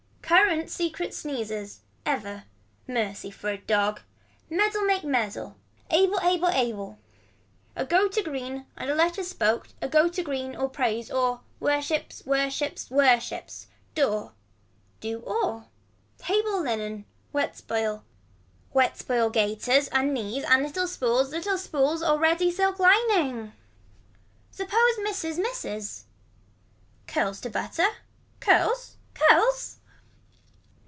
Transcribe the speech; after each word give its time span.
Current 0.47 0.69
secret 0.69 1.11
sneezers. 1.11 1.79
Ever. 2.05 2.45
Mercy 2.87 3.31
for 3.31 3.49
a 3.49 3.57
dog. 3.57 3.99
Medal 4.49 4.85
make 4.85 5.03
medal. 5.03 5.57
Able 5.89 6.21
able 6.21 6.47
able. 6.47 6.97
A 7.75 7.83
go 7.85 8.07
to 8.07 8.23
green 8.23 8.65
and 8.77 8.89
a 8.89 8.95
letter 8.95 9.23
spoke 9.23 9.67
a 9.81 9.89
go 9.89 10.07
to 10.07 10.23
green 10.23 10.55
or 10.55 10.69
praise 10.69 11.11
or 11.11 11.41
Worships 11.59 12.25
worships 12.25 12.89
worships. 12.89 13.67
Door. 13.93 14.31
Do 15.01 15.19
or. 15.19 15.65
Table 16.17 16.63
linen. 16.63 17.03
Wet 17.33 17.57
spoil. 17.57 18.05
Wet 18.73 18.97
spoil 18.97 19.29
gaiters 19.29 19.89
and 19.89 20.13
knees 20.13 20.45
and 20.45 20.63
little 20.63 20.87
spools 20.87 21.31
little 21.31 21.57
spools 21.57 22.01
or 22.01 22.17
ready 22.17 22.49
silk 22.53 22.79
lining. 22.79 23.51
Suppose 24.49 24.93
misses 25.03 25.37
misses. 25.37 26.05
Curls 27.05 27.41
to 27.41 27.49
butter. 27.49 27.87
Curls. 28.39 28.95
Curls. 29.13 29.79